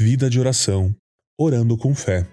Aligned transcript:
Vida 0.00 0.30
de 0.30 0.38
oração, 0.38 0.94
orando 1.36 1.76
com 1.76 1.92
fé. 1.92 2.24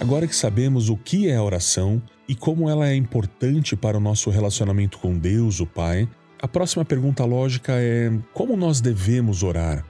Agora 0.00 0.26
que 0.26 0.34
sabemos 0.34 0.88
o 0.88 0.96
que 0.96 1.28
é 1.28 1.36
a 1.36 1.42
oração 1.42 2.02
e 2.26 2.34
como 2.34 2.70
ela 2.70 2.88
é 2.88 2.94
importante 2.94 3.76
para 3.76 3.98
o 3.98 4.00
nosso 4.00 4.30
relacionamento 4.30 4.96
com 4.96 5.18
Deus, 5.18 5.60
o 5.60 5.66
Pai, 5.66 6.08
a 6.40 6.48
próxima 6.48 6.82
pergunta 6.82 7.22
lógica 7.26 7.74
é: 7.74 8.10
como 8.32 8.56
nós 8.56 8.80
devemos 8.80 9.42
orar? 9.42 9.84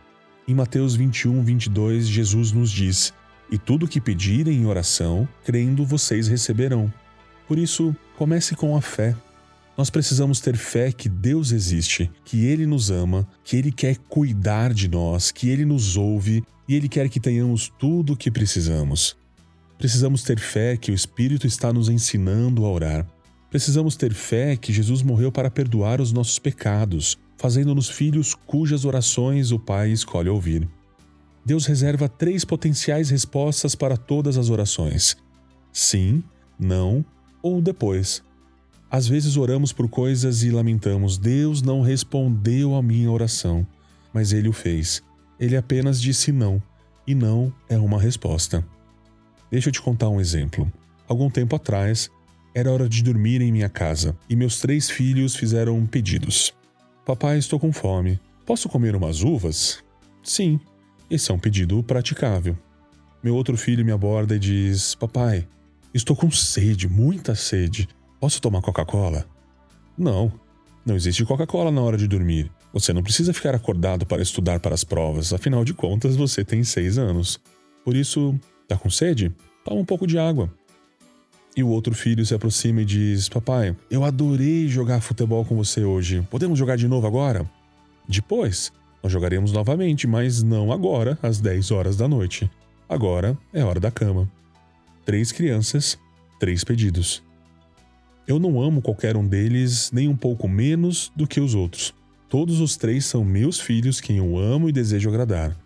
Em 0.48 0.56
Mateus 0.56 0.96
21, 0.96 1.40
22, 1.45 2.08
Jesus 2.08 2.50
nos 2.50 2.72
diz: 2.72 3.14
E 3.48 3.56
tudo 3.56 3.86
que 3.86 4.00
pedirem 4.00 4.56
em 4.56 4.66
oração, 4.66 5.29
crendo, 5.45 5.86
vocês 5.86 6.26
receberão. 6.26 6.92
Por 7.46 7.61
isso, 7.61 7.95
comece 8.16 8.56
com 8.56 8.76
a 8.76 8.80
fé. 8.80 9.14
Nós 9.77 9.91
precisamos 9.91 10.41
ter 10.41 10.56
fé 10.56 10.93
que 10.93 11.09
Deus 11.09 11.51
existe, 11.51 12.10
que 12.24 12.45
Ele 12.45 12.64
nos 12.64 12.91
ama, 12.91 13.27
que 13.42 13.56
Ele 13.56 13.73
quer 13.73 13.97
cuidar 13.98 14.73
de 14.73 14.88
nós, 14.88 15.33
que 15.33 15.48
Ele 15.48 15.64
nos 15.64 15.97
ouve 15.97 16.45
e 16.69 16.74
Ele 16.74 16.88
quer 16.88 17.09
que 17.09 17.19
tenhamos 17.19 17.73
tudo 17.78 18.12
o 18.12 18.16
que 18.16 18.30
precisamos. 18.30 19.16
Precisamos 19.77 20.23
ter 20.23 20.38
fé 20.38 20.77
que 20.77 20.92
o 20.92 20.95
Espírito 20.95 21.47
está 21.47 21.73
nos 21.73 21.88
ensinando 21.88 22.64
a 22.64 22.70
orar. 22.70 23.06
Precisamos 23.50 23.97
ter 23.97 24.14
fé 24.14 24.56
que 24.56 24.73
Jesus 24.73 25.02
morreu 25.02 25.30
para 25.33 25.50
perdoar 25.50 26.00
os 26.00 26.12
nossos 26.12 26.38
pecados, 26.38 27.19
fazendo-nos 27.36 27.88
filhos 27.88 28.34
cujas 28.34 28.84
orações 28.84 29.50
o 29.50 29.59
Pai 29.59 29.91
escolhe 29.91 30.28
ouvir. 30.28 30.69
Deus 31.45 31.66
reserva 31.66 32.09
três 32.09 32.45
potenciais 32.45 33.11
respostas 33.11 33.75
para 33.75 33.97
todas 33.97 34.38
as 34.38 34.50
orações: 34.50 35.16
sim, 35.72 36.22
não 36.59 37.05
ou 37.42 37.61
depois. 37.61 38.22
Às 38.91 39.09
vezes 39.09 39.37
oramos 39.37 39.73
por 39.73 39.88
coisas 39.88 40.43
e 40.43 40.51
lamentamos: 40.51 41.19
Deus 41.19 41.62
não 41.62 41.80
respondeu 41.80 42.75
a 42.75 42.83
minha 42.83 43.11
oração, 43.11 43.67
mas 44.12 44.33
Ele 44.33 44.48
o 44.48 44.53
fez. 44.53 45.03
Ele 45.39 45.56
apenas 45.56 46.00
disse 46.00 46.31
não, 46.31 46.62
e 47.06 47.14
não 47.14 47.53
é 47.69 47.77
uma 47.77 48.00
resposta. 48.00 48.64
Deixa 49.50 49.69
eu 49.69 49.73
te 49.73 49.83
contar 49.83 50.08
um 50.08 50.20
exemplo. 50.20 50.70
Algum 51.06 51.28
tempo 51.28 51.55
atrás, 51.56 52.11
era 52.55 52.70
hora 52.70 52.89
de 52.89 53.03
dormir 53.03 53.41
em 53.42 53.50
minha 53.50 53.69
casa 53.69 54.17
e 54.31 54.36
meus 54.36 54.61
três 54.61 54.89
filhos 54.89 55.34
fizeram 55.34 55.84
pedidos. 55.86 56.55
Papai, 57.05 57.36
estou 57.39 57.58
com 57.58 57.73
fome. 57.73 58.19
Posso 58.47 58.69
comer 58.69 58.95
umas 58.95 59.23
uvas? 59.23 59.83
Sim, 60.23 60.61
esse 61.11 61.30
é 61.30 61.34
um 61.34 61.39
pedido 61.39 61.83
praticável. 61.83 62.56
Meu 63.23 63.34
outro 63.34 63.56
filho 63.56 63.84
me 63.84 63.91
aborda 63.91 64.36
e 64.36 64.39
diz: 64.39 64.95
Papai, 64.95 65.47
estou 65.92 66.14
com 66.14 66.30
sede, 66.30 66.89
muita 66.89 67.34
sede. 67.34 67.89
Posso 68.25 68.41
tomar 68.41 68.62
Coca-Cola? 68.62 69.27
Não, 69.98 70.33
não 70.83 70.97
existe 70.97 71.27
Coca-Cola 71.27 71.70
na 71.70 71.83
hora 71.83 71.98
de 71.98 72.08
dormir. 72.08 72.50
Você 72.72 72.91
não 72.91 73.03
precisa 73.03 73.34
ficar 73.34 73.55
acordado 73.55 74.06
para 74.06 74.22
estudar 74.22 74.61
para 74.61 74.75
as 74.75 74.83
provas, 74.83 75.30
afinal 75.34 75.62
de 75.62 75.75
contas 75.75 76.17
você 76.17 76.42
tem 76.42 76.64
seis 76.64 76.97
anos. 76.97 77.39
Por 77.84 77.95
isso, 77.95 78.34
Tá 78.67 78.78
com 78.78 78.89
sede? 78.89 79.30
Toma 79.62 79.78
um 79.78 79.84
pouco 79.84 80.06
de 80.06 80.19
água. 80.19 80.50
E 81.55 81.62
o 81.62 81.69
outro 81.69 81.95
filho 81.95 82.25
se 82.25 82.34
aproxima 82.34 82.80
e 82.80 82.86
diz: 82.86 83.28
Papai, 83.28 83.77
eu 83.91 84.05
adorei 84.05 84.69
jogar 84.69 85.02
futebol 85.02 85.45
com 85.45 85.55
você 85.55 85.84
hoje. 85.84 86.27
Podemos 86.30 86.58
jogar 86.58 86.77
de 86.77 86.89
novo 86.89 87.06
agora? 87.06 87.45
Depois, 88.08 88.72
nós 89.02 89.12
jogaremos 89.12 89.52
novamente, 89.52 90.06
mas 90.06 90.42
não 90.42 90.72
agora, 90.72 91.19
às 91.22 91.41
10 91.42 91.70
horas 91.70 91.95
da 91.95 92.08
noite. 92.08 92.50
Agora 92.89 93.36
é 93.52 93.62
hora 93.62 93.78
da 93.78 93.91
cama. 93.91 94.27
Três 95.05 95.30
crianças, 95.30 95.98
três 96.41 96.64
pedidos. 96.64 97.22
Eu 98.27 98.39
não 98.39 98.61
amo 98.61 98.80
qualquer 98.80 99.17
um 99.17 99.27
deles 99.27 99.91
nem 99.92 100.08
um 100.08 100.17
pouco 100.17 100.48
menos 100.48 101.12
do 101.14 101.27
que 101.27 101.41
os 101.41 101.55
outros. 101.55 101.94
Todos 102.28 102.61
os 102.61 102.77
três 102.77 103.05
são 103.05 103.25
meus 103.25 103.61
filhos, 103.61 104.00
quem 104.00 104.17
eu 104.17 104.39
amo 104.39 104.69
e 104.69 104.72
desejo 104.72 105.08
agradar 105.08 105.56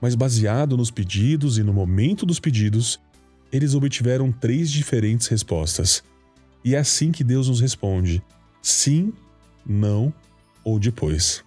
mas 0.00 0.14
baseado 0.14 0.76
nos 0.76 0.90
pedidos 0.90 1.58
e 1.58 1.62
no 1.62 1.72
momento 1.72 2.24
dos 2.24 2.38
pedidos, 2.38 3.00
eles 3.52 3.74
obtiveram 3.74 4.30
três 4.30 4.70
diferentes 4.70 5.26
respostas. 5.26 6.02
E 6.64 6.74
é 6.74 6.78
assim 6.78 7.10
que 7.10 7.24
Deus 7.24 7.48
nos 7.48 7.60
responde: 7.60 8.22
sim, 8.62 9.12
não 9.66 10.12
ou 10.64 10.78
depois. 10.78 11.42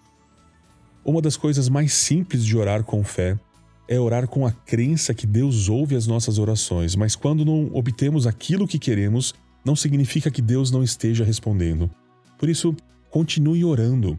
Uma 1.03 1.22
das 1.22 1.35
coisas 1.38 1.68
mais 1.69 1.94
simples 1.94 2.45
de 2.45 2.56
orar 2.57 2.83
com 2.83 3.03
fé 3.03 3.39
é 3.88 4.00
orar 4.00 4.28
com 4.28 4.45
a 4.45 4.51
crença 4.51 5.13
que 5.13 5.25
Deus 5.25 5.68
ouve 5.68 5.95
as 5.95 6.07
nossas 6.07 6.38
orações, 6.38 6.95
mas 6.95 7.16
quando 7.16 7.44
não 7.44 7.69
obtemos 7.73 8.28
aquilo 8.28 8.68
que 8.68 8.79
queremos, 8.79 9.33
não 9.63 9.75
significa 9.75 10.31
que 10.31 10.41
Deus 10.41 10.72
não 10.72 10.83
esteja 10.83 11.23
respondendo. 11.23 11.89
Por 12.38 12.49
isso, 12.49 12.75
continue 13.09 13.63
orando. 13.63 14.17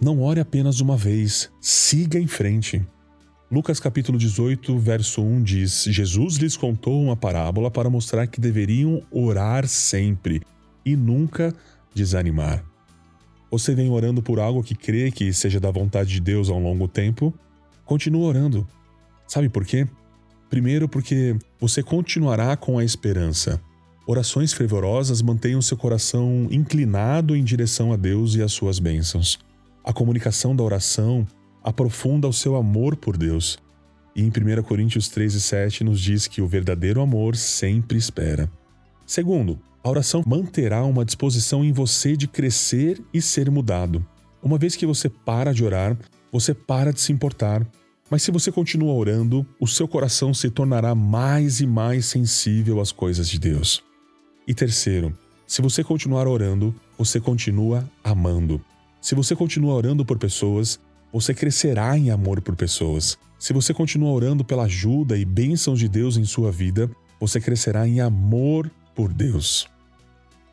Não 0.00 0.20
ore 0.20 0.40
apenas 0.40 0.80
uma 0.80 0.96
vez, 0.96 1.50
siga 1.60 2.18
em 2.18 2.26
frente. 2.26 2.84
Lucas 3.50 3.78
capítulo 3.78 4.18
18, 4.18 4.76
verso 4.78 5.22
1 5.22 5.42
diz: 5.42 5.84
Jesus 5.84 6.36
lhes 6.36 6.56
contou 6.56 7.00
uma 7.02 7.16
parábola 7.16 7.70
para 7.70 7.88
mostrar 7.88 8.26
que 8.26 8.40
deveriam 8.40 9.02
orar 9.10 9.66
sempre 9.66 10.42
e 10.84 10.96
nunca 10.96 11.54
desanimar. 11.94 12.64
Você 13.50 13.74
vem 13.74 13.88
orando 13.88 14.20
por 14.20 14.40
algo 14.40 14.62
que 14.62 14.74
crê 14.74 15.10
que 15.10 15.32
seja 15.32 15.60
da 15.60 15.70
vontade 15.70 16.10
de 16.10 16.20
Deus 16.20 16.50
há 16.50 16.52
um 16.54 16.62
longo 16.62 16.88
tempo? 16.88 17.32
Continua 17.84 18.26
orando. 18.26 18.66
Sabe 19.26 19.48
por 19.48 19.64
quê? 19.64 19.86
Primeiro, 20.50 20.88
porque 20.88 21.36
você 21.58 21.82
continuará 21.82 22.56
com 22.56 22.78
a 22.78 22.84
esperança. 22.84 23.60
Orações 24.08 24.52
fervorosas 24.52 25.20
mantenham 25.20 25.60
seu 25.60 25.76
coração 25.76 26.46
inclinado 26.48 27.34
em 27.34 27.42
direção 27.42 27.92
a 27.92 27.96
Deus 27.96 28.36
e 28.36 28.42
às 28.42 28.52
suas 28.52 28.78
bênçãos. 28.78 29.36
A 29.82 29.92
comunicação 29.92 30.54
da 30.54 30.62
oração 30.62 31.26
aprofunda 31.60 32.28
o 32.28 32.32
seu 32.32 32.54
amor 32.54 32.94
por 32.94 33.16
Deus. 33.16 33.58
E 34.14 34.22
em 34.22 34.28
1 34.28 34.62
Coríntios 34.62 35.08
13, 35.08 35.40
7 35.40 35.82
nos 35.82 36.00
diz 36.00 36.28
que 36.28 36.40
o 36.40 36.46
verdadeiro 36.46 37.00
amor 37.00 37.34
sempre 37.34 37.98
espera. 37.98 38.48
Segundo, 39.04 39.58
a 39.82 39.90
oração 39.90 40.22
manterá 40.24 40.84
uma 40.84 41.04
disposição 41.04 41.64
em 41.64 41.72
você 41.72 42.16
de 42.16 42.28
crescer 42.28 43.02
e 43.12 43.20
ser 43.20 43.50
mudado. 43.50 44.06
Uma 44.40 44.56
vez 44.56 44.76
que 44.76 44.86
você 44.86 45.08
para 45.08 45.52
de 45.52 45.64
orar, 45.64 45.98
você 46.30 46.54
para 46.54 46.92
de 46.92 47.00
se 47.00 47.12
importar. 47.12 47.66
Mas 48.08 48.22
se 48.22 48.30
você 48.30 48.52
continua 48.52 48.94
orando, 48.94 49.44
o 49.60 49.66
seu 49.66 49.88
coração 49.88 50.32
se 50.32 50.48
tornará 50.48 50.94
mais 50.94 51.60
e 51.60 51.66
mais 51.66 52.06
sensível 52.06 52.80
às 52.80 52.92
coisas 52.92 53.28
de 53.28 53.40
Deus. 53.40 53.84
E 54.46 54.54
terceiro, 54.54 55.12
se 55.46 55.60
você 55.60 55.82
continuar 55.82 56.28
orando, 56.28 56.74
você 56.96 57.20
continua 57.20 57.88
amando. 58.04 58.64
Se 59.00 59.14
você 59.14 59.34
continua 59.34 59.74
orando 59.74 60.04
por 60.04 60.18
pessoas, 60.18 60.78
você 61.12 61.34
crescerá 61.34 61.98
em 61.98 62.10
amor 62.10 62.40
por 62.40 62.54
pessoas. 62.54 63.18
Se 63.38 63.52
você 63.52 63.74
continua 63.74 64.12
orando 64.12 64.44
pela 64.44 64.64
ajuda 64.64 65.18
e 65.18 65.24
bênçãos 65.24 65.78
de 65.78 65.88
Deus 65.88 66.16
em 66.16 66.24
sua 66.24 66.52
vida, 66.52 66.90
você 67.20 67.40
crescerá 67.40 67.88
em 67.88 68.00
amor 68.00 68.70
por 68.94 69.12
Deus. 69.12 69.68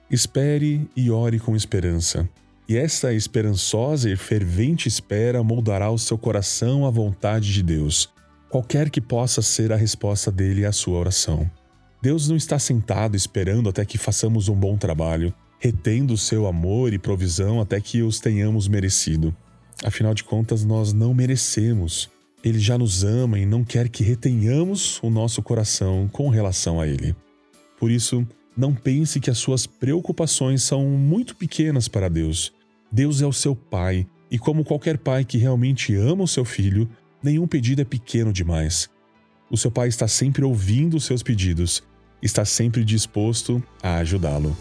Espere 0.10 0.90
e 0.96 1.12
ore 1.12 1.40
com 1.40 1.56
esperança. 1.56 2.28
E 2.68 2.76
essa 2.78 3.14
esperançosa 3.14 4.10
e 4.10 4.16
fervente 4.16 4.88
espera 4.88 5.44
moldará 5.44 5.92
o 5.92 6.00
seu 6.00 6.18
coração 6.18 6.86
à 6.86 6.90
vontade 6.90 7.54
de 7.54 7.62
Deus, 7.62 8.10
qualquer 8.50 8.90
que 8.90 9.02
possa 9.02 9.42
ser 9.42 9.72
a 9.72 9.76
resposta 9.76 10.32
dele 10.32 10.66
à 10.66 10.72
sua 10.72 10.98
oração. 10.98 11.50
Deus 12.04 12.28
não 12.28 12.36
está 12.36 12.60
sentado 12.60 13.16
esperando 13.16 13.70
até 13.70 13.86
que 13.86 13.98
façamos 13.98 14.50
um 14.50 14.56
bom 14.56 14.76
trabalho, 14.76 15.34
retendo 15.58 16.14
o 16.14 16.18
seu 16.18 16.46
amor 16.48 16.92
e 16.92 17.00
provisão 17.00 17.62
até 17.62 17.80
que 17.80 18.02
os 18.02 18.20
tenhamos 18.20 18.68
merecido. 18.68 19.34
Afinal 19.86 20.14
de 20.14 20.22
contas, 20.22 20.66
nós 20.66 20.92
não 20.92 21.14
merecemos. 21.14 22.10
Ele 22.44 22.60
já 22.60 22.78
nos 22.78 23.06
ama 23.06 23.40
e 23.40 23.46
não 23.46 23.64
quer 23.64 23.88
que 23.88 24.04
retenhamos 24.04 25.02
o 25.02 25.10
nosso 25.10 25.42
coração 25.42 26.10
com 26.12 26.28
relação 26.28 26.82
a 26.82 26.86
Ele. 26.86 27.16
Por 27.80 27.90
isso, 27.90 28.28
não 28.58 28.76
pense 28.76 29.22
que 29.22 29.30
as 29.30 29.38
suas 29.38 29.66
preocupações 29.66 30.62
são 30.62 30.86
muito 30.86 31.38
pequenas 31.38 31.88
para 31.88 32.10
Deus. 32.10 32.52
Deus 32.92 33.22
é 33.22 33.26
o 33.26 33.32
seu 33.32 33.56
Pai, 33.56 34.06
e 34.30 34.38
como 34.38 34.66
qualquer 34.66 34.98
pai 34.98 35.24
que 35.24 35.38
realmente 35.38 35.96
ama 35.96 36.26
o 36.26 36.28
seu 36.28 36.44
filho, 36.44 36.86
nenhum 37.24 37.48
pedido 37.48 37.82
é 37.82 37.86
pequeno 37.86 38.34
demais. 38.34 38.90
O 39.50 39.56
seu 39.56 39.72
pai 39.72 39.88
está 39.88 40.06
sempre 40.06 40.44
ouvindo 40.44 40.98
os 40.98 41.06
seus 41.06 41.24
pedidos, 41.24 41.82
está 42.26 42.46
sempre 42.46 42.84
disposto 42.84 43.62
a 43.82 43.98
ajudá-lo. 43.98 44.56